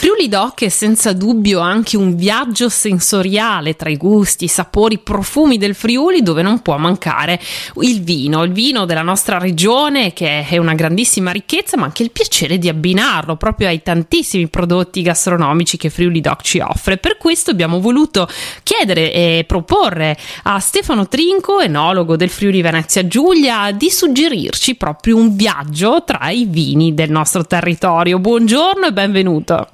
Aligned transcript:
Friuli 0.00 0.28
Doc 0.28 0.64
è 0.64 0.70
senza 0.70 1.12
dubbio 1.12 1.60
anche 1.60 1.98
un 1.98 2.16
viaggio 2.16 2.70
sensoriale 2.70 3.76
tra 3.76 3.90
i 3.90 3.98
gusti, 3.98 4.44
i 4.44 4.48
sapori, 4.48 4.94
i 4.94 4.98
profumi 4.98 5.58
del 5.58 5.74
Friuli 5.74 6.22
dove 6.22 6.40
non 6.40 6.62
può 6.62 6.78
mancare 6.78 7.38
il 7.82 8.00
vino, 8.00 8.42
il 8.42 8.50
vino 8.50 8.86
della 8.86 9.02
nostra 9.02 9.36
regione 9.36 10.14
che 10.14 10.46
è 10.46 10.56
una 10.56 10.72
grandissima 10.72 11.32
ricchezza 11.32 11.76
ma 11.76 11.84
anche 11.84 12.02
il 12.02 12.12
piacere 12.12 12.56
di 12.56 12.70
abbinarlo 12.70 13.36
proprio 13.36 13.68
ai 13.68 13.82
tantissimi 13.82 14.48
prodotti 14.48 15.02
gastronomici 15.02 15.76
che 15.76 15.90
Friuli 15.90 16.22
Doc 16.22 16.44
ci 16.44 16.60
offre. 16.60 16.96
Per 16.96 17.18
questo 17.18 17.50
abbiamo 17.50 17.78
voluto 17.78 18.26
chiedere 18.62 19.12
e 19.12 19.44
proporre 19.46 20.16
a 20.44 20.58
Stefano 20.60 21.08
Trinco, 21.08 21.60
enologo 21.60 22.16
del 22.16 22.30
Friuli 22.30 22.62
Venezia 22.62 23.06
Giulia, 23.06 23.70
di 23.72 23.90
suggerirci 23.90 24.76
proprio 24.76 25.18
un 25.18 25.36
viaggio 25.36 26.04
tra 26.06 26.30
i 26.30 26.46
vini 26.48 26.94
del 26.94 27.10
nostro 27.10 27.46
territorio. 27.46 28.18
Buongiorno 28.18 28.86
e 28.86 28.92
benvenuto. 28.94 29.68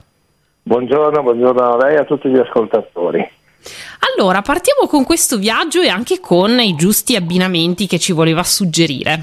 Buongiorno, 0.66 1.23
buongiorno 1.23 1.62
a 1.62 1.77
lei 1.77 1.95
e 1.95 1.98
a 1.98 2.05
tutti 2.05 2.29
gli 2.29 2.38
ascoltatori. 2.38 3.24
Allora, 4.19 4.43
partiamo 4.43 4.88
con 4.88 5.05
questo 5.05 5.37
viaggio 5.38 5.80
e 5.80 5.88
anche 5.88 6.19
con 6.19 6.59
i 6.59 6.74
giusti 6.74 7.15
abbinamenti 7.15 7.87
che 7.87 8.01
ci 8.01 8.12
voleva 8.12 8.43
suggerire. 8.43 9.19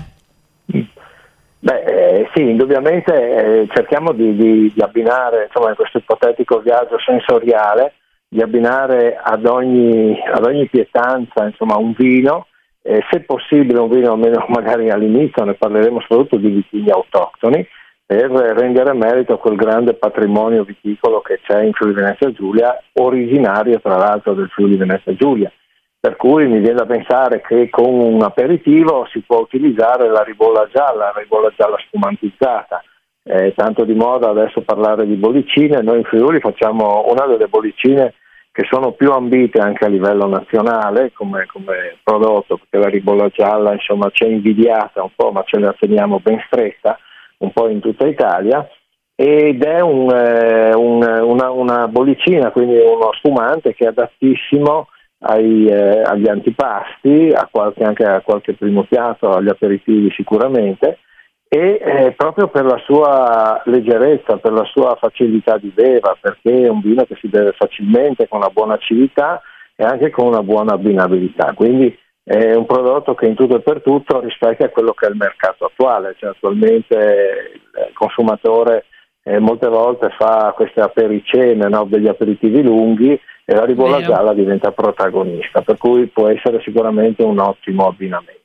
Beh, 1.59 1.83
eh, 1.83 2.29
sì, 2.33 2.43
indubbiamente 2.43 3.13
eh, 3.13 3.67
cerchiamo 3.73 4.13
di, 4.13 4.37
di, 4.37 4.71
di 4.73 4.81
abbinare, 4.81 5.47
insomma, 5.47 5.71
in 5.71 5.75
questo 5.75 5.97
ipotetico 5.97 6.59
viaggio 6.59 6.97
sensoriale, 7.05 7.95
di 8.29 8.41
abbinare 8.41 9.19
ad 9.21 9.45
ogni, 9.45 10.17
ad 10.25 10.45
ogni 10.45 10.69
pietanza 10.69 11.43
insomma, 11.43 11.75
un 11.75 11.91
vino, 11.91 12.47
eh, 12.83 13.03
se 13.11 13.19
possibile 13.19 13.79
un 13.79 13.89
vino 13.89 14.13
almeno 14.13 14.45
magari 14.47 14.89
all'inizio, 14.89 15.43
ne 15.43 15.55
parleremo 15.55 15.99
soprattutto 15.99 16.37
di 16.37 16.51
vitigni 16.51 16.89
autoctoni, 16.89 17.67
per 18.15 18.31
rendere 18.31 18.93
merito 18.93 19.33
a 19.33 19.37
quel 19.39 19.55
grande 19.55 19.95
patrimonio 19.95 20.63
viticolo 20.63 21.21
che 21.21 21.39
c'è 21.41 21.63
in 21.63 21.73
Friuli 21.73 21.93
Venezia 21.93 22.31
Giulia, 22.31 22.77
originario 22.93 23.79
tra 23.81 23.97
l'altro 23.97 24.33
del 24.33 24.49
Friuli 24.49 24.75
Venezia 24.75 25.15
Giulia. 25.15 25.51
Per 25.99 26.15
cui 26.15 26.45
mi 26.47 26.59
viene 26.59 26.75
da 26.75 26.85
pensare 26.85 27.41
che 27.41 27.69
con 27.69 27.93
un 27.93 28.21
aperitivo 28.21 29.07
si 29.11 29.21
può 29.25 29.39
utilizzare 29.39 30.09
la 30.09 30.21
ribolla 30.21 30.67
gialla, 30.71 31.11
la 31.13 31.19
ribolla 31.19 31.51
gialla 31.55 31.77
spumantizzata. 31.87 32.83
È 33.23 33.53
tanto 33.55 33.85
di 33.85 33.93
moda 33.93 34.29
adesso 34.29 34.61
parlare 34.61 35.07
di 35.07 35.15
bollicine, 35.15 35.81
noi 35.81 35.99
in 35.99 36.03
Friuli 36.03 36.39
facciamo 36.39 37.05
una 37.07 37.25
delle 37.25 37.47
bollicine 37.47 38.15
che 38.51 38.65
sono 38.69 38.91
più 38.91 39.11
ambite 39.11 39.59
anche 39.59 39.85
a 39.85 39.87
livello 39.87 40.27
nazionale 40.27 41.11
come, 41.13 41.47
come 41.51 41.97
prodotto, 42.03 42.57
perché 42.57 42.77
la 42.77 42.89
ribolla 42.91 43.29
gialla 43.29 43.71
insomma 43.71 44.11
c'è 44.11 44.27
invidiata 44.27 45.01
un 45.01 45.09
po', 45.15 45.31
ma 45.31 45.41
ce 45.45 45.57
la 45.57 45.73
teniamo 45.79 46.19
ben 46.19 46.43
stretta 46.45 46.99
un 47.43 47.51
po' 47.51 47.69
in 47.69 47.79
tutta 47.79 48.07
Italia 48.07 48.67
ed 49.15 49.63
è 49.63 49.79
un, 49.79 50.09
eh, 50.09 50.73
un, 50.73 51.03
una, 51.03 51.51
una, 51.51 51.87
bollicina, 51.87 52.51
quindi 52.51 52.77
uno 52.77 53.11
spumante 53.13 53.75
che 53.75 53.85
è 53.85 53.89
adattissimo 53.89 54.87
ai, 55.19 55.67
eh, 55.67 56.01
agli 56.01 56.27
antipasti, 56.27 57.31
a 57.33 57.47
qualche, 57.49 57.83
anche 57.83 58.03
a 58.05 58.21
qualche 58.21 58.53
primo 58.53 58.83
piatto, 58.83 59.31
agli 59.31 59.49
aperitivi 59.49 60.11
sicuramente, 60.11 60.99
e 61.47 61.79
eh, 61.79 62.11
proprio 62.17 62.47
per 62.47 62.65
la 62.65 62.81
sua 62.83 63.61
leggerezza, 63.65 64.37
per 64.37 64.53
la 64.53 64.65
sua 64.65 64.97
facilità 64.99 65.57
di 65.57 65.71
beva, 65.73 66.17
perché 66.19 66.65
è 66.65 66.69
un 66.69 66.81
vino 66.81 67.05
che 67.05 67.15
si 67.21 67.27
beve 67.27 67.51
facilmente, 67.51 68.27
con 68.27 68.39
una 68.39 68.49
buona 68.49 68.73
acidità 68.73 69.39
e 69.75 69.83
anche 69.83 70.09
con 70.09 70.25
una 70.25 70.41
buona 70.41 70.73
abbinabilità. 70.73 71.53
Quindi 71.53 71.95
è 72.23 72.53
un 72.53 72.65
prodotto 72.65 73.15
che 73.15 73.25
in 73.25 73.35
tutto 73.35 73.57
e 73.57 73.61
per 73.61 73.81
tutto 73.81 74.21
rispecchia 74.21 74.69
quello 74.69 74.93
che 74.93 75.07
è 75.07 75.09
il 75.09 75.17
mercato 75.17 75.65
attuale, 75.65 76.15
cioè 76.17 76.29
attualmente 76.29 77.61
il 77.73 77.93
consumatore 77.93 78.85
eh, 79.23 79.39
molte 79.39 79.67
volte 79.67 80.09
fa 80.17 80.53
queste 80.55 80.81
apericene, 80.81 81.67
no? 81.67 81.85
degli 81.85 82.07
aperitivi 82.07 82.61
lunghi 82.61 83.19
e 83.45 83.53
la 83.53 83.65
ribolla 83.65 83.97
Vero. 83.97 84.13
gialla 84.13 84.33
diventa 84.33 84.71
protagonista, 84.71 85.61
per 85.61 85.77
cui 85.77 86.07
può 86.07 86.27
essere 86.29 86.61
sicuramente 86.61 87.23
un 87.23 87.39
ottimo 87.39 87.87
abbinamento. 87.87 88.41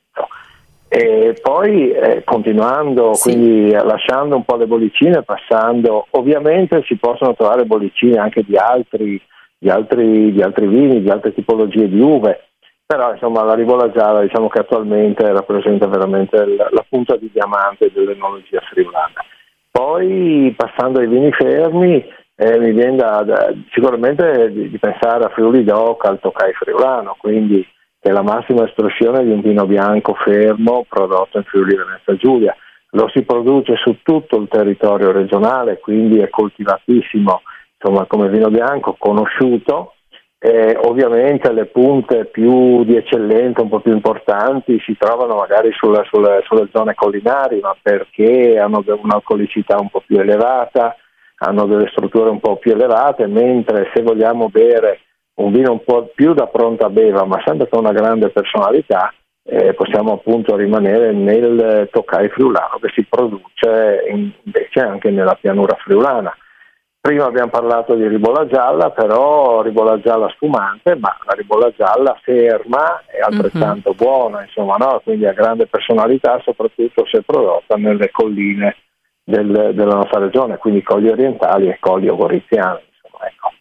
E 0.87 1.37
poi 1.41 1.91
eh, 1.91 2.23
continuando, 2.25 3.13
sì. 3.13 3.31
quindi 3.31 3.71
lasciando 3.71 4.35
un 4.35 4.43
po' 4.43 4.55
le 4.55 4.65
bollicine, 4.65 5.23
passando, 5.23 6.07
ovviamente 6.11 6.83
si 6.85 6.97
possono 6.97 7.35
trovare 7.35 7.65
bollicine 7.65 8.17
anche 8.17 8.43
di 8.43 8.57
altri, 8.57 9.21
di 9.57 9.69
altri, 9.69 10.33
di 10.33 10.41
altri 10.41 10.67
vini, 10.67 11.01
di 11.01 11.09
altre 11.09 11.33
tipologie 11.33 11.87
di 11.87 11.99
uve, 11.99 12.48
però 12.91 13.13
insomma 13.13 13.43
la 13.43 13.53
ribola 13.53 13.91
gialla 13.91 14.21
diciamo 14.21 14.47
che 14.47 14.61
attualmente 14.61 15.31
rappresenta 15.31 15.85
veramente 15.85 16.43
la, 16.43 16.69
la 16.71 16.83
punta 16.89 17.15
di 17.17 17.29
diamante 17.31 17.91
dell'enologia 17.93 18.61
friulana. 18.61 19.23
Poi 19.69 20.51
passando 20.57 20.99
ai 20.99 21.05
vini 21.05 21.31
fermi 21.31 22.03
eh, 22.35 22.57
mi 22.57 22.71
viene 22.71 22.95
da, 22.95 23.21
da, 23.21 23.53
sicuramente 23.73 24.51
di, 24.51 24.69
di, 24.71 24.79
pensare 24.79 25.23
a 25.23 25.29
Friuli 25.29 25.63
Doc, 25.63 26.03
al 26.05 26.19
Tokai 26.19 26.51
friulano, 26.53 27.15
quindi 27.19 27.63
che 28.01 28.09
è 28.09 28.11
la 28.11 28.23
massima 28.23 28.65
espressione 28.65 29.23
di 29.23 29.29
un 29.29 29.41
vino 29.41 29.67
bianco 29.67 30.15
fermo 30.15 30.83
prodotto 30.89 31.37
in 31.37 31.43
Friuli 31.43 31.75
Venezia 31.75 32.15
Giulia. 32.15 32.55
Lo 32.93 33.07
si 33.13 33.21
produce 33.21 33.75
su 33.75 33.97
tutto 34.01 34.37
il 34.37 34.47
territorio 34.49 35.11
regionale, 35.11 35.77
quindi 35.77 36.17
è 36.21 36.29
coltivatissimo 36.29 37.41
insomma, 37.79 38.07
come 38.07 38.29
vino 38.29 38.49
bianco, 38.49 38.95
conosciuto 38.97 39.93
eh, 40.41 40.77
ovviamente 40.83 41.51
le 41.51 41.65
punte 41.65 42.25
più 42.25 42.85
di 42.85 42.95
eccellenza, 42.95 43.61
un 43.61 43.67
po' 43.69 43.81
più 43.81 43.91
importanti, 43.91 44.79
si 44.79 44.95
trovano 44.97 45.35
magari 45.35 45.69
sulle, 45.73 46.03
sulle, 46.09 46.41
sulle 46.45 46.69
zone 46.71 46.95
collinari, 46.95 47.59
ma 47.59 47.75
perché 47.81 48.57
hanno 48.57 48.81
un'alcolicità 48.85 49.77
un 49.77 49.89
po' 49.89 50.01
più 50.05 50.17
elevata, 50.17 50.95
hanno 51.39 51.65
delle 51.65 51.89
strutture 51.89 52.29
un 52.29 52.39
po' 52.39 52.55
più 52.55 52.71
elevate, 52.71 53.27
mentre 53.27 53.91
se 53.93 54.01
vogliamo 54.01 54.49
bere 54.49 55.01
un 55.35 55.51
vino 55.51 55.71
un 55.71 55.83
po' 55.83 56.09
più 56.15 56.33
da 56.33 56.47
pronta 56.47 56.89
beva, 56.89 57.25
ma 57.25 57.41
sempre 57.45 57.67
con 57.67 57.79
una 57.79 57.93
grande 57.93 58.29
personalità, 58.29 59.13
eh, 59.43 59.73
possiamo 59.73 60.13
appunto 60.13 60.55
rimanere 60.55 61.11
nel 61.11 61.89
Toccai 61.91 62.29
friulano 62.29 62.77
che 62.81 62.91
si 62.93 63.05
produce 63.09 64.05
invece 64.09 64.79
anche 64.79 65.09
nella 65.09 65.35
pianura 65.35 65.75
friulana. 65.75 66.33
Prima 67.01 67.25
abbiamo 67.25 67.49
parlato 67.49 67.95
di 67.95 68.05
ribolla 68.07 68.45
gialla, 68.45 68.91
però 68.91 69.61
ribolla 69.61 70.01
gialla 70.01 70.27
spumante, 70.35 70.95
ma 70.95 71.15
la 71.25 71.33
ribolla 71.33 71.71
gialla 71.71 72.19
ferma 72.21 73.03
è 73.05 73.19
altrettanto 73.21 73.89
uh-huh. 73.89 73.95
buona, 73.95 74.43
insomma, 74.43 74.75
no? 74.75 74.99
quindi 75.01 75.25
ha 75.25 75.31
grande 75.31 75.65
personalità, 75.67 76.41
soprattutto 76.43 77.05
se 77.05 77.21
prodotta 77.21 77.75
nelle 77.77 78.11
colline 78.11 78.75
del, 79.23 79.71
della 79.73 79.95
nostra 79.95 80.19
regione, 80.19 80.57
quindi 80.57 80.83
colli 80.83 81.07
orientali 81.07 81.69
e 81.69 81.77
colli 81.79 82.09
ogoriziani. 82.09 82.81
Insomma, 82.91 83.27
ecco. 83.27 83.53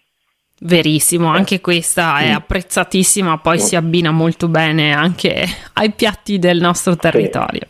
Verissimo, 0.61 1.29
anche 1.29 1.61
questa 1.61 2.19
è 2.19 2.31
apprezzatissima, 2.31 3.39
poi 3.39 3.61
si 3.61 3.77
abbina 3.77 4.11
molto 4.11 4.49
bene 4.49 4.93
anche 4.93 5.45
ai 5.75 5.93
piatti 5.93 6.41
del 6.41 6.59
nostro 6.59 6.97
territorio. 6.97 7.67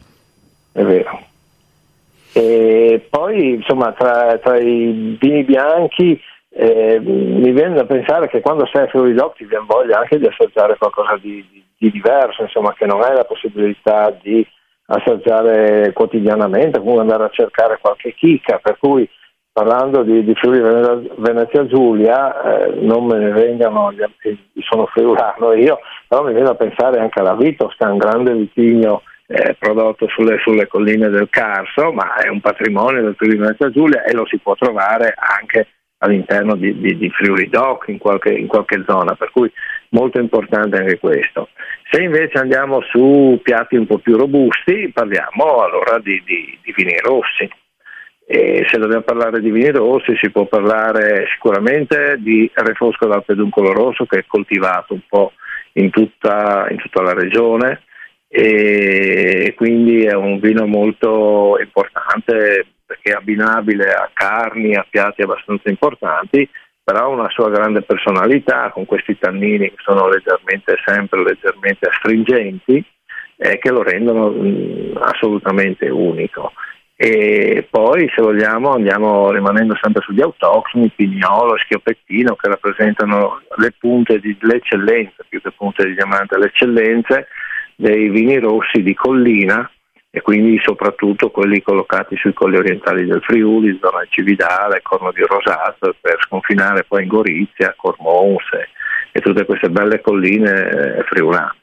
Sì, 0.73 0.78
è 0.78 0.83
vero. 0.83 1.28
E 2.38 3.04
poi 3.10 3.54
insomma 3.54 3.93
tra, 3.99 4.38
tra 4.38 4.56
i 4.59 5.16
vini 5.21 5.43
bianchi 5.43 6.21
eh, 6.50 7.00
mi 7.00 7.50
viene 7.50 7.75
da 7.75 7.84
pensare 7.84 8.28
che 8.28 8.41
quando 8.41 8.65
sei 8.72 8.82
a 8.84 9.12
Doc 9.12 9.37
ti 9.37 9.44
viene 9.44 9.65
voglia 9.66 9.99
anche 9.99 10.19
di 10.19 10.26
assaggiare 10.26 10.77
qualcosa 10.77 11.19
di, 11.21 11.44
di, 11.50 11.65
di, 11.77 11.91
diverso, 11.91 12.43
insomma 12.43 12.75
che 12.75 12.87
non 12.87 13.03
hai 13.03 13.16
la 13.16 13.25
possibilità 13.25 14.16
di 14.22 14.47
assaggiare 14.87 15.93
quotidianamente, 15.93 16.78
comunque 16.78 17.03
andare 17.03 17.25
a 17.25 17.31
cercare 17.31 17.78
qualche 17.81 18.15
chicca, 18.15 18.60
per 18.62 18.78
cui 18.78 19.09
parlando 19.53 20.04
di, 20.04 20.22
di 20.22 20.34
Friuli 20.34 20.60
Venezia 21.16 21.66
Giulia, 21.66 22.66
eh, 22.66 22.75
non 22.82 23.04
me 23.04 23.19
ne 23.19 23.31
vengano, 23.31 23.93
sono 24.60 24.87
friulano 24.87 25.54
io, 25.54 25.81
però 26.06 26.22
mi 26.22 26.32
viene 26.32 26.47
da 26.47 26.54
pensare 26.54 27.00
anche 27.00 27.19
alla 27.19 27.34
Vitosca, 27.34 27.91
un 27.91 27.98
grande 27.98 28.32
vitigno 28.32 29.03
eh, 29.31 29.55
prodotto 29.59 30.09
sulle, 30.09 30.39
sulle, 30.43 30.66
colline 30.66 31.11
del 31.11 31.28
Carso, 31.28 31.93
ma 31.93 32.16
è 32.16 32.28
un 32.28 32.41
patrimonio 32.41 33.03
del 33.03 33.15
Friuli 33.15 33.37
Venezia 33.37 33.71
Giulia 33.71 34.03
e 34.03 34.15
lo 34.15 34.27
si 34.27 34.39
può 34.39 34.55
trovare 34.55 35.13
anche 35.16 35.69
all'interno 35.98 36.54
di, 36.54 36.78
di, 36.78 36.97
di 36.97 37.10
Friuli 37.10 37.48
Doc 37.48 37.89
in 37.89 37.98
qualche, 37.98 38.30
in 38.30 38.47
qualche, 38.47 38.83
zona, 38.86 39.15
per 39.16 39.30
cui 39.30 39.53
molto 39.91 40.19
importante 40.19 40.78
anche 40.78 40.98
questo. 40.98 41.51
Se 41.91 42.01
invece 42.03 42.39
andiamo 42.39 42.80
su 42.83 43.39
piatti 43.42 43.77
un 43.77 43.86
po' 43.86 43.98
più 43.98 44.16
robusti, 44.16 44.91
parliamo 44.92 45.59
allora 45.59 45.98
di, 45.98 46.22
di 46.25 46.72
vini 46.75 46.98
rossi. 47.01 47.48
E 48.30 48.66
se 48.71 48.78
dobbiamo 48.78 49.03
parlare 49.03 49.41
di 49.41 49.51
vini 49.51 49.71
rossi 49.71 50.16
si 50.21 50.30
può 50.30 50.45
parlare 50.47 51.27
sicuramente 51.33 52.16
di 52.19 52.51
Refosco 52.53 53.07
dal 53.07 53.25
Peduncolo 53.25 53.72
Rosso 53.72 54.04
che 54.04 54.19
è 54.19 54.25
coltivato 54.27 54.95
un 54.95 55.01
po' 55.09 55.33
in 55.72 55.91
tutta, 55.91 56.66
in 56.71 56.77
tutta 56.77 57.03
la 57.03 57.15
regione, 57.15 57.83
e 58.41 59.53
quindi 59.57 60.05
è 60.05 60.15
un 60.15 60.39
vino 60.39 60.65
molto 60.65 61.59
importante 61.61 62.67
perché 62.87 63.11
è 63.11 63.17
abbinabile 63.17 63.93
a 63.93 64.09
carni, 64.13 64.77
a 64.77 64.87
piatti 64.89 65.23
abbastanza 65.23 65.69
importanti, 65.69 66.49
però 66.85 67.01
ha 67.01 67.09
una 67.09 67.29
sua 67.31 67.51
grande 67.51 67.83
personalità 67.83 68.71
con 68.71 68.87
questi 68.87 69.19
tannini 69.19 69.71
che 69.71 69.79
sono 69.79 70.09
leggermente, 70.09 70.77
sempre 70.85 71.25
leggermente 71.25 71.89
astringenti 71.89 72.85
e 73.37 73.59
che 73.59 73.71
lo 73.73 73.83
rendono 73.83 74.29
mh, 74.29 75.01
assolutamente 75.03 75.89
unico. 75.89 76.53
e 76.95 77.67
poi 77.69 78.09
se 78.15 78.23
vogliamo 78.23 78.71
andiamo 78.71 79.33
rimanendo 79.33 79.77
sempre 79.83 80.03
sugli 80.03 80.23
autoctoni, 80.23 80.93
Pignolo 80.95 81.57
e 81.57 81.61
Schioppettino 81.65 82.37
che 82.37 82.49
rappresentano 82.49 83.43
le 83.57 83.75
punte 83.77 84.21
di, 84.21 84.37
le 84.43 84.57
eccellenze, 84.59 85.27
più 85.29 85.43
che 85.43 85.51
punte 85.51 85.87
di 85.87 85.95
diamante, 85.95 86.39
le 86.39 86.47
eccellenze 86.47 87.27
dei 87.80 88.09
vini 88.09 88.41
rossi 88.41 88.83
di 88.83 88.92
collina 88.92 89.71
e 90.10 90.21
quindi 90.21 90.59
soprattutto 90.65 91.30
quelli 91.30 91.63
collocati 91.63 92.16
sui 92.16 92.33
colli 92.33 92.57
orientali 92.57 93.07
del 93.07 93.22
Friuli, 93.22 93.78
zona 93.80 94.04
Cividale, 94.09 94.83
Corno 94.83 95.13
di 95.13 95.22
Rosato, 95.22 95.95
per 96.01 96.16
sconfinare 96.27 96.83
poi 96.83 97.04
in 97.04 97.09
Gorizia, 97.09 97.75
Cormons 97.77 98.42
e, 99.13 99.21
tutte 99.21 99.45
queste 99.45 99.71
belle 99.71 100.01
colline 100.01 100.51
eh, 100.51 101.03
friulane. 101.04 101.54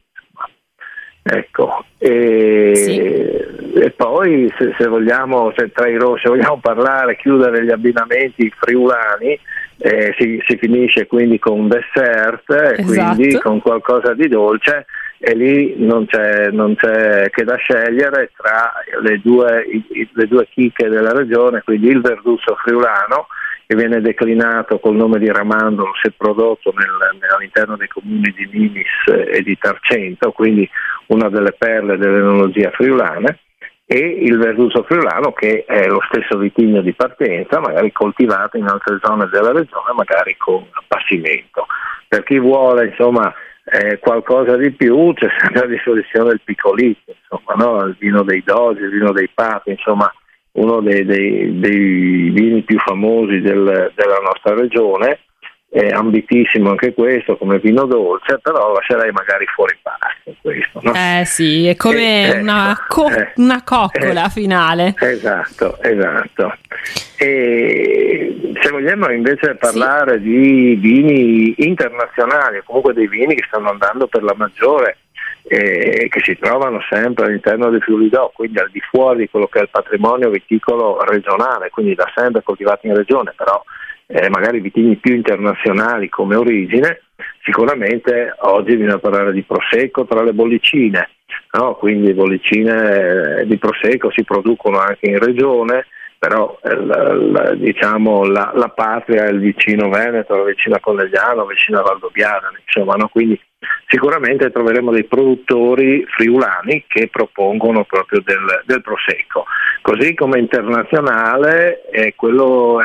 Ecco, 1.22 1.86
e, 1.98 2.72
sì. 2.76 2.98
e 2.98 3.92
poi 3.92 4.54
se, 4.58 4.74
se, 4.78 4.88
vogliamo, 4.88 5.52
se, 5.56 5.66
i, 5.66 5.72
se, 6.22 6.30
vogliamo, 6.30 6.60
parlare, 6.62 7.18
chiudere 7.18 7.66
gli 7.66 7.72
abbinamenti 7.72 8.50
friulani, 8.56 9.38
eh, 9.78 10.16
si, 10.18 10.42
si, 10.46 10.58
finisce 10.58 11.06
quindi 11.08 11.40
con 11.40 11.60
un 11.60 11.68
dessert, 11.68 12.50
esatto. 12.50 12.84
quindi 12.84 13.38
con 13.40 13.60
qualcosa 13.62 14.14
di 14.14 14.28
dolce 14.28 14.86
e 15.18 15.36
lì 15.36 15.76
non 15.78 16.06
c'è, 16.06 16.50
non 16.52 16.76
c'è 16.76 17.30
che 17.30 17.44
da 17.44 17.56
scegliere 17.56 18.32
tra 18.36 18.74
le 19.02 19.20
due, 19.24 19.64
i, 19.64 20.10
le 20.14 20.28
due 20.28 20.48
chicche 20.50 20.88
della 20.88 21.12
regione, 21.12 21.62
quindi 21.64 21.88
il 21.88 22.02
verdusso 22.02 22.56
friulano 22.56 23.28
che 23.68 23.76
viene 23.76 24.00
declinato 24.02 24.78
col 24.80 24.96
nome 24.96 25.18
di 25.18 25.32
Ramandolo 25.32 25.92
se 26.02 26.14
prodotto 26.16 26.72
nel, 26.78 26.88
all'interno 27.36 27.76
dei 27.76 27.88
comuni 27.88 28.34
di 28.36 28.48
Nimis 28.52 29.28
e 29.28 29.42
di 29.42 29.58
Tarcento, 29.58 30.32
quindi 30.32 30.70
una 31.08 31.30
delle 31.30 31.54
perle 31.54 31.98
dell'enologia 31.98 32.70
friulana, 32.72 33.36
e 33.86 33.98
il 33.98 34.38
Verduso 34.38 34.84
friulano 34.84 35.32
che 35.32 35.64
è 35.66 35.86
lo 35.88 36.02
stesso 36.10 36.38
vitigno 36.38 36.82
di 36.82 36.94
partenza, 36.94 37.60
magari 37.60 37.92
coltivato 37.92 38.58
in 38.58 38.68
altre 38.68 39.00
zone 39.04 39.28
della 39.32 39.52
regione, 39.52 39.94
magari 39.96 40.36
con 40.38 40.66
appassimento. 40.72 41.68
Per 42.08 42.24
chi 42.24 42.40
vuole 42.40 42.88
insomma, 42.88 43.32
eh, 43.66 44.00
qualcosa 44.00 44.58
di 44.58 44.72
più 44.72 45.14
c'è 45.14 45.28
sempre 45.40 45.66
a 45.66 45.68
disposizione 45.68 46.34
il 46.34 46.42
piccolito, 46.44 47.16
insomma, 47.22 47.54
no? 47.64 47.86
il 47.86 47.96
vino 48.00 48.24
dei 48.24 48.42
dosi, 48.44 48.82
il 48.82 48.90
vino 48.90 49.12
dei 49.12 49.30
papi, 49.32 49.72
insomma 49.72 50.12
uno 50.54 50.82
dei, 50.82 51.06
dei, 51.06 51.60
dei 51.60 52.30
vini 52.30 52.62
più 52.62 52.80
famosi 52.80 53.42
del, 53.42 53.92
della 53.94 54.20
nostra 54.24 54.56
regione 54.56 55.20
è 55.76 55.90
ambitissimo 55.90 56.70
anche 56.70 56.94
questo 56.94 57.36
come 57.36 57.60
vino 57.60 57.84
dolce, 57.84 58.40
però 58.42 58.72
lascerei 58.72 59.12
magari 59.12 59.46
fuori 59.48 59.78
pasto 59.82 60.34
questo. 60.42 60.80
No? 60.82 60.94
Eh 60.94 61.26
sì, 61.26 61.68
è 61.68 61.76
come 61.76 62.34
eh, 62.34 62.40
una, 62.40 62.72
ecco, 62.72 63.04
co- 63.04 63.10
eh, 63.10 63.34
una, 63.36 63.62
coccola 63.62 64.26
eh, 64.26 64.30
finale. 64.30 64.96
Esatto, 64.98 65.78
esatto. 65.82 66.56
E 67.18 68.54
se 68.62 68.72
vogliamo 68.72 69.12
invece 69.12 69.56
parlare 69.56 70.14
sì. 70.20 70.24
di 70.24 70.76
vini 70.76 71.56
internazionali, 71.58 72.62
comunque 72.64 72.94
dei 72.94 73.10
vini 73.10 73.36
che 73.36 73.44
stanno 73.46 73.70
andando 73.70 74.08
per 74.08 74.24
la 74.24 74.34
maggiore, 74.38 75.00
eh, 75.44 76.08
che 76.10 76.22
si 76.24 76.38
trovano 76.40 76.80
sempre 76.90 77.26
all'interno 77.26 77.70
del 77.70 77.82
Friuli 77.82 78.08
d'O, 78.08 78.32
quindi 78.34 78.60
al 78.60 78.72
di 78.72 78.80
fuori 78.80 79.20
di 79.20 79.30
quello 79.30 79.48
che 79.48 79.60
è 79.60 79.64
il 79.64 79.70
patrimonio 79.70 80.30
viticolo 80.30 81.04
regionale, 81.04 81.70
quindi 81.70 81.96
da 81.96 82.10
sempre 82.16 82.44
coltivati 82.44 82.88
in 82.88 82.96
regione, 82.96 83.34
però 83.36 83.62
eh, 84.08 84.30
magari 84.30 84.60
vitigni 84.60 84.96
più 84.98 85.16
internazionali 85.16 86.10
come 86.10 86.36
origine, 86.36 87.02
sicuramente 87.44 88.34
oggi 88.40 88.76
bisogna 88.76 89.00
parlare 89.00 89.32
di 89.32 89.44
prosecco 89.44 90.06
tra 90.06 90.22
le 90.24 90.34
bollicine, 90.34 91.10
no? 91.58 91.76
quindi 91.76 92.14
bollicine 92.14 93.40
eh, 93.40 93.46
di 93.46 93.58
prosecco 93.58 94.12
si 94.12 94.24
producono 94.24 94.80
anche 94.80 95.08
in 95.08 95.20
regione, 95.20 95.86
però 96.18 96.58
eh, 96.64 96.76
la, 96.76 97.14
la, 97.14 97.56
diciamo, 97.56 98.26
la, 98.26 98.52
la, 98.56 98.70
patria 98.70 99.26
è 99.26 99.30
il 99.30 99.40
vicino 99.40 99.90
Veneto, 99.90 100.36
la 100.36 100.44
vicina 100.44 100.80
Conegliano, 100.80 101.46
vicino 101.46 101.80
a 101.80 101.84
Valdobbiadene, 101.84 102.62
insomma, 102.66 102.96
no? 102.96 103.08
quindi 103.10 103.40
sicuramente 103.88 104.52
troveremo 104.52 104.92
dei 104.92 105.04
produttori 105.06 106.06
friulani 106.10 106.86
che 106.88 107.10
propongono 107.10 107.84
proprio 107.84 108.22
del, 108.24 108.64
del 108.66 108.82
prosecco. 108.82 109.46
Così 109.82 110.14
come 110.16 110.40
internazionale 110.40 111.84
è 111.92 112.16
quello 112.16 112.80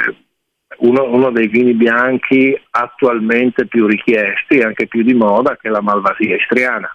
uno, 0.80 1.04
uno, 1.10 1.30
dei 1.30 1.48
vini 1.48 1.74
bianchi 1.74 2.58
attualmente 2.70 3.66
più 3.66 3.86
richiesti 3.86 4.58
e 4.58 4.64
anche 4.64 4.86
più 4.86 5.02
di 5.02 5.14
moda 5.14 5.56
che 5.56 5.68
è 5.68 5.70
la 5.70 5.82
Malvasia 5.82 6.36
istriana. 6.36 6.90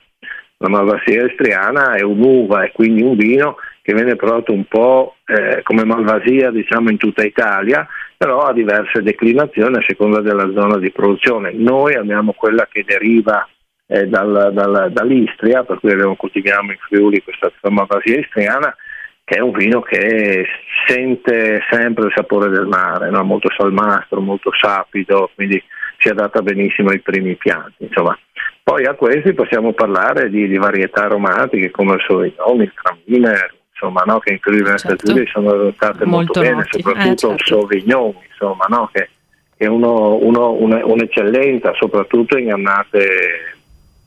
La 0.57 0.69
Malvasia 0.69 1.25
istriana 1.25 1.95
è 1.95 2.01
un'uva 2.01 2.63
e 2.63 2.71
quindi 2.71 3.03
un 3.03 3.15
vino 3.15 3.57
che 3.81 3.93
viene 3.93 4.15
prodotto 4.15 4.51
un 4.51 4.65
po' 4.65 5.17
eh, 5.25 5.61
come 5.63 5.85
Malvasia 5.85 6.49
diciamo 6.49 6.89
in 6.89 6.97
tutta 6.97 7.23
Italia, 7.23 7.87
però 8.17 8.45
ha 8.45 8.53
diverse 8.53 9.03
declinazioni 9.03 9.77
a 9.77 9.83
seconda 9.85 10.21
della 10.21 10.49
zona 10.53 10.77
di 10.77 10.91
produzione. 10.91 11.51
Noi 11.53 11.93
abbiamo 11.93 12.33
quella 12.33 12.67
che 12.71 12.83
deriva 12.83 13.47
eh, 13.87 14.07
dal, 14.07 14.51
dal, 14.53 14.91
dall'Istria, 14.91 15.63
per 15.63 15.79
cui 15.79 15.91
abbiamo, 15.91 16.15
coltiviamo 16.15 16.71
in 16.71 16.77
Friuli 16.79 17.21
questa 17.21 17.51
Malvasia 17.69 18.19
istriana, 18.19 18.75
che 19.25 19.37
è 19.37 19.41
un 19.41 19.51
vino 19.51 19.81
che 19.81 20.45
sente 20.87 21.59
sempre 21.69 22.05
il 22.05 22.13
sapore 22.15 22.47
del 22.49 22.67
mare, 22.67 23.09
no? 23.09 23.23
molto 23.23 23.49
salmastro, 23.57 24.21
molto 24.21 24.51
sapido, 24.53 25.31
quindi 25.33 25.61
si 25.97 26.09
adatta 26.09 26.43
benissimo 26.43 26.91
ai 26.91 26.99
primi 26.99 27.35
pianti. 27.35 27.85
Insomma. 27.85 28.17
Poi 28.61 28.85
a 28.85 28.93
questi 28.93 29.33
possiamo 29.33 29.73
parlare 29.73 30.29
di, 30.29 30.47
di 30.47 30.57
varietà 30.57 31.05
aromatiche 31.05 31.71
come 31.71 31.95
il 31.95 32.03
Sauvignon, 32.05 32.61
il 32.61 32.73
Traminer, 32.79 33.55
insomma, 33.71 34.03
no? 34.05 34.19
che 34.19 34.33
in 34.33 34.39
Venezia 34.41 34.95
certo. 34.95 35.25
sono 35.25 35.49
adottate 35.49 36.05
molto, 36.05 36.39
molto 36.39 36.39
bene, 36.41 36.55
noti. 36.55 36.81
soprattutto 36.81 37.09
eh, 37.09 37.15
certo. 37.15 37.33
il 37.33 37.41
Sauvignon, 37.45 38.13
insomma, 38.29 38.65
no? 38.69 38.89
che, 38.93 39.09
è 39.57 39.65
uno, 39.65 40.15
uno, 40.15 40.51
un'eccellenza, 40.51 41.73
soprattutto 41.73 42.37
in 42.37 42.51
annate 42.51 43.55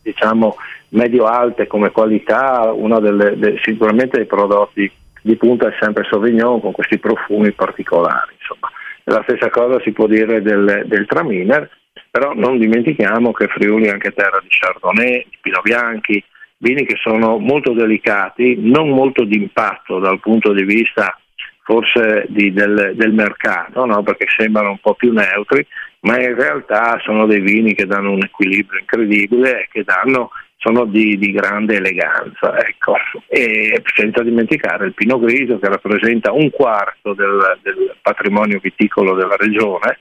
diciamo 0.03 0.57
medio-alte 0.91 1.67
come 1.67 1.91
qualità, 1.91 2.73
uno 2.73 3.01
delle, 3.01 3.37
de, 3.37 3.61
sicuramente 3.63 4.17
dei 4.17 4.27
prodotti 4.27 4.91
di 5.23 5.37
punta 5.37 5.69
è 5.69 5.77
sempre 5.81 6.07
Sauvignon 6.09 6.61
con 6.61 6.73
questi 6.73 6.99
profumi 6.99 7.53
particolari. 7.53 8.35
Insomma. 8.39 8.71
La 9.05 9.23
stessa 9.27 9.49
cosa 9.49 9.81
si 9.81 9.93
può 9.93 10.07
dire 10.07 10.43
del, 10.43 10.85
del 10.87 11.07
Traminer, 11.07 11.71
però 12.11 12.33
non 12.35 12.59
dimentichiamo 12.59 13.33
che 13.33 13.49
Friuli 13.49 13.87
è 13.87 13.91
anche 13.91 14.13
terra 14.13 14.39
di 14.43 14.49
Chardonnay, 14.49 15.27
di 15.31 15.39
Pino 15.41 15.61
Bianchi, 15.63 16.23
vini 16.59 16.85
che 16.85 16.97
sono 16.97 17.39
molto 17.39 17.73
delicati, 17.73 18.57
non 18.59 18.91
molto 18.91 19.25
d'impatto 19.25 19.99
dal 19.99 20.21
punto 20.21 20.53
di 20.53 20.65
vista 20.65 21.19
forse 21.63 22.25
di, 22.29 22.53
del, 22.53 22.93
del, 22.95 23.13
mercato, 23.13 23.85
no? 23.85 24.03
perché 24.03 24.27
sembrano 24.35 24.71
un 24.71 24.79
po' 24.79 24.95
più 24.95 25.13
neutri, 25.13 25.67
ma 26.01 26.19
in 26.19 26.35
realtà 26.35 26.99
sono 27.03 27.27
dei 27.27 27.41
vini 27.41 27.75
che 27.75 27.85
danno 27.85 28.13
un 28.13 28.23
equilibrio 28.23 28.81
incredibile 28.81 29.63
e 29.63 29.69
che 29.71 29.85
danno 29.85 30.31
sono 30.59 30.85
di, 30.87 31.17
di 31.19 31.31
grande 31.31 31.77
eleganza, 31.77 32.59
ecco. 32.59 32.97
e 33.29 33.81
senza 33.95 34.23
dimenticare 34.23 34.87
il 34.87 34.95
Pino 34.95 35.19
Grigio 35.19 35.59
che 35.59 35.69
rappresenta 35.69 36.33
un 36.33 36.51
quarto 36.51 37.15
del, 37.15 37.59
del 37.63 37.97
patrimonio 38.03 38.59
viticolo 38.61 39.15
della 39.15 39.37
regione 39.37 39.99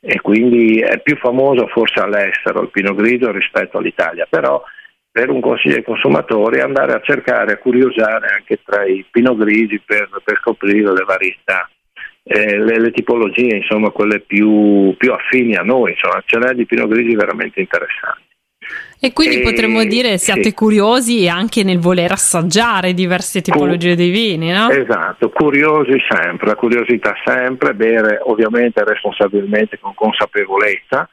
e 0.00 0.20
quindi 0.20 0.78
è 0.78 1.00
più 1.00 1.16
famoso 1.16 1.66
forse 1.66 2.00
all'estero 2.00 2.62
il 2.62 2.70
Pino 2.70 2.94
Grigio 2.94 3.30
rispetto 3.30 3.78
all'Italia, 3.78 4.26
però 4.28 4.62
per 5.10 5.28
un 5.28 5.40
consiglio 5.40 5.76
ai 5.76 5.84
consumatori 5.84 6.60
andare 6.60 6.92
a 6.92 7.00
cercare, 7.02 7.52
a 7.52 7.58
curiosare 7.58 8.28
anche 8.28 8.60
tra 8.64 8.86
i 8.86 9.04
Pino 9.10 9.36
Grigi 9.36 9.80
per, 9.84 10.08
per 10.24 10.38
scoprire 10.38 10.92
le 10.92 11.04
varietà. 11.04 11.68
Eh, 12.22 12.58
le, 12.58 12.78
le, 12.78 12.90
tipologie, 12.92 13.56
insomma, 13.56 13.88
quelle 13.88 14.20
più, 14.20 14.94
più 14.98 15.12
affini 15.12 15.56
a 15.56 15.62
noi, 15.62 15.92
insomma, 15.92 16.22
ce 16.26 16.38
n'è 16.38 16.52
di 16.52 16.66
Pino 16.66 16.86
Grigi 16.86 17.16
veramente 17.16 17.58
interessanti. 17.58 18.27
E 19.00 19.12
quindi 19.12 19.40
e, 19.40 19.42
potremmo 19.42 19.84
dire 19.84 20.18
siate 20.18 20.42
sì. 20.42 20.54
curiosi 20.54 21.28
anche 21.28 21.62
nel 21.62 21.78
voler 21.78 22.10
assaggiare 22.10 22.94
diverse 22.94 23.40
tipologie 23.40 23.94
Cu- 23.94 23.98
di 23.98 24.10
vini, 24.10 24.50
no? 24.50 24.68
Esatto, 24.70 25.30
curiosi 25.30 25.96
sempre, 26.08 26.48
la 26.48 26.56
curiosità 26.56 27.14
sempre, 27.24 27.74
bere 27.74 28.18
ovviamente 28.24 28.82
responsabilmente 28.84 29.78
con 29.78 29.94
consapevolezza, 29.94 31.08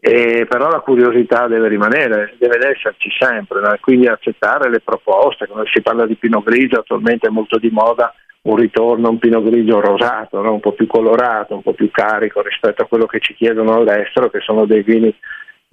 eh, 0.00 0.46
però 0.48 0.68
la 0.68 0.80
curiosità 0.80 1.46
deve 1.46 1.68
rimanere, 1.68 2.36
deve 2.38 2.70
esserci 2.70 3.10
sempre, 3.18 3.60
no? 3.60 3.76
quindi 3.80 4.06
accettare 4.06 4.70
le 4.70 4.80
proposte, 4.80 5.46
quando 5.46 5.68
si 5.72 5.82
parla 5.82 6.06
di 6.06 6.14
Pino 6.14 6.42
Grigio 6.42 6.78
attualmente 6.78 7.26
è 7.26 7.30
molto 7.30 7.58
di 7.58 7.70
moda 7.70 8.14
un 8.42 8.56
ritorno 8.56 9.08
a 9.08 9.10
un 9.10 9.18
Pino 9.18 9.42
Grigio 9.42 9.80
rosato, 9.80 10.40
no? 10.40 10.52
un 10.52 10.60
po' 10.60 10.72
più 10.72 10.86
colorato, 10.86 11.54
un 11.54 11.62
po' 11.62 11.72
più 11.72 11.90
carico 11.90 12.40
rispetto 12.40 12.82
a 12.82 12.86
quello 12.86 13.06
che 13.06 13.18
ci 13.20 13.34
chiedono 13.34 13.74
all'estero, 13.74 14.30
che 14.30 14.40
sono 14.40 14.64
dei 14.64 14.82
vini 14.82 15.12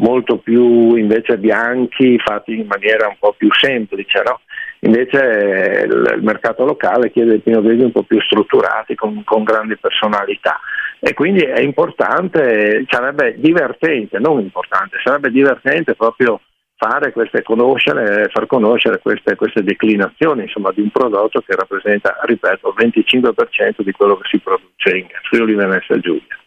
molto 0.04 0.38
più 0.38 0.96
invece 0.96 1.38
bianchi, 1.38 2.20
fatti 2.20 2.60
in 2.60 2.68
maniera 2.68 3.08
un 3.08 3.16
po' 3.18 3.34
più 3.36 3.50
semplice. 3.54 4.22
No? 4.26 4.42
Invece 4.82 5.86
il, 5.86 6.14
il, 6.18 6.24
mercato 6.24 6.66
locale 6.66 7.10
chiede 7.10 7.40
Pinot 7.40 7.64
Grigio 7.64 7.86
un 7.86 7.92
po' 7.92 8.04
più 8.04 8.20
strutturati, 8.22 8.96
con, 8.96 9.24
con, 9.24 9.44
grandi 9.44 9.78
personalità. 9.78 10.60
E 11.00 11.14
quindi 11.14 11.42
è 11.42 11.62
importante, 11.62 12.86
sarebbe 12.90 13.36
divertente, 13.38 14.20
non 14.20 14.40
importante, 14.40 14.98
sarebbe 15.04 15.32
divertente 15.32 15.96
proprio 15.96 16.40
fare 16.76 17.12
queste 17.14 17.44
conoscere, 17.44 18.30
far 18.32 18.46
conoscere 18.46 19.00
queste, 19.00 19.36
queste, 19.36 19.64
declinazioni 19.64 20.44
insomma, 20.44 20.72
di 20.72 20.82
un 20.82 20.90
prodotto 20.90 21.42
che 21.42 21.56
rappresenta, 21.56 22.18
ripeto, 22.24 22.74
il 22.78 22.92
25% 22.92 23.82
di 23.82 23.92
quello 23.92 24.18
che 24.18 24.28
si 24.30 24.40
produce 24.40 24.98
in 24.98 25.08
Friuli 25.30 25.56
Venezia 25.56 25.98
Giulia. 26.00 26.43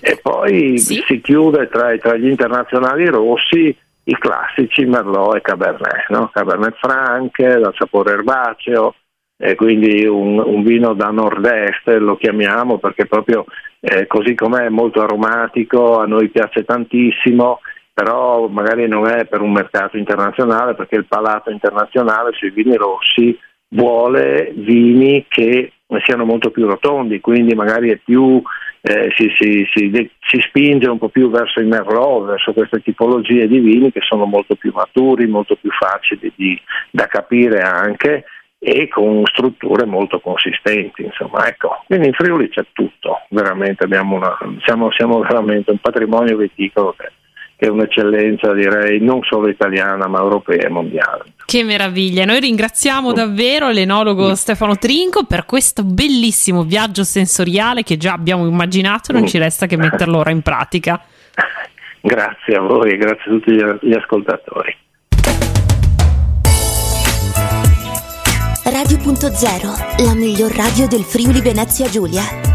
E 0.00 0.18
poi 0.20 0.78
sì. 0.78 1.02
si 1.06 1.20
chiude 1.20 1.68
tra, 1.68 1.96
tra, 1.98 2.16
gli 2.16 2.28
internazionali 2.28 3.06
rossi 3.06 3.76
i 4.04 4.18
classici 4.18 4.84
Merlot 4.84 5.36
e 5.36 5.40
Cabernet, 5.40 6.08
no? 6.08 6.30
Cabernet 6.32 6.76
Franc 6.78 7.40
dal 7.40 7.74
sapore 7.76 8.12
erbaceo, 8.12 8.94
eh, 9.36 9.54
quindi 9.54 10.04
un, 10.06 10.38
un, 10.38 10.62
vino 10.62 10.94
da 10.94 11.10
nord-est 11.10 11.86
lo 11.98 12.16
chiamiamo 12.16 12.78
perché 12.78 13.06
proprio 13.06 13.44
eh, 13.80 14.06
così 14.06 14.34
com'è 14.34 14.68
molto 14.68 15.02
aromatico, 15.02 15.98
a 15.98 16.06
noi 16.06 16.28
piace 16.28 16.64
tantissimo, 16.64 17.60
però 17.92 18.48
magari 18.48 18.88
non 18.88 19.06
è 19.06 19.26
per 19.26 19.40
un 19.40 19.52
mercato 19.52 19.96
internazionale 19.96 20.74
perché 20.74 20.96
il 20.96 21.06
palato 21.06 21.50
internazionale 21.50 22.32
sui 22.32 22.50
vini 22.50 22.74
rossi 22.76 23.38
vuole 23.68 24.52
vini 24.54 25.26
che 25.28 25.72
siano 26.04 26.24
molto 26.24 26.50
più 26.50 26.66
rotondi, 26.66 27.20
quindi 27.20 27.54
magari 27.54 27.98
più, 28.02 28.40
eh, 28.84 29.12
si, 29.16 29.32
si, 29.38 29.64
si, 29.72 30.10
si, 30.20 30.40
spinge 30.40 30.88
un 30.88 30.98
po' 30.98 31.08
più 31.08 31.30
verso 31.30 31.60
i 31.60 31.64
merlot, 31.64 32.26
verso 32.26 32.52
queste 32.52 32.82
tipologie 32.82 33.46
di 33.46 33.60
vini 33.60 33.92
che 33.92 34.00
sono 34.02 34.24
molto 34.24 34.56
più 34.56 34.72
maturi, 34.74 35.26
molto 35.26 35.54
più 35.54 35.70
facili 35.70 36.32
di, 36.34 36.60
da 36.90 37.06
capire 37.06 37.60
anche 37.60 38.24
e 38.58 38.88
con 38.88 39.24
strutture 39.26 39.86
molto 39.86 40.20
consistenti. 40.20 41.04
Insomma, 41.04 41.46
ecco. 41.46 41.82
Quindi 41.86 42.08
in 42.08 42.12
Friuli 42.12 42.48
c'è 42.48 42.64
tutto, 42.72 43.22
veramente 43.30 43.86
una, 43.88 44.36
siamo, 44.64 44.90
siamo 44.92 45.20
veramente 45.20 45.70
un 45.70 45.78
patrimonio 45.78 46.36
viticolo 46.36 46.94
che 46.96 47.10
che 47.62 47.68
è 47.68 47.70
un'eccellenza 47.70 48.52
direi 48.54 48.98
non 49.00 49.20
solo 49.22 49.48
italiana 49.48 50.08
ma 50.08 50.18
europea 50.18 50.66
e 50.66 50.68
mondiale. 50.68 51.34
Che 51.44 51.62
meraviglia, 51.62 52.24
noi 52.24 52.40
ringraziamo 52.40 53.12
davvero 53.12 53.70
l'enologo 53.70 54.30
mm. 54.30 54.32
Stefano 54.32 54.76
Trinco 54.76 55.26
per 55.26 55.46
questo 55.46 55.84
bellissimo 55.84 56.64
viaggio 56.64 57.04
sensoriale 57.04 57.84
che 57.84 57.96
già 57.96 58.14
abbiamo 58.14 58.48
immaginato, 58.48 59.12
non 59.12 59.22
mm. 59.22 59.26
ci 59.26 59.38
resta 59.38 59.66
che 59.66 59.76
metterlo 59.76 60.18
ora 60.18 60.32
in 60.32 60.42
pratica. 60.42 61.00
Grazie 62.02 62.56
a 62.56 62.60
voi 62.62 62.94
e 62.94 62.96
grazie 62.96 63.30
a 63.30 63.34
tutti 63.34 63.52
gli 63.52 63.94
ascoltatori. 63.94 64.76
Radio.0, 68.64 70.04
la 70.04 70.14
miglior 70.14 70.50
radio 70.50 70.88
del 70.88 71.02
Friuli 71.02 71.40
Venezia 71.40 71.88
Giulia. 71.88 72.51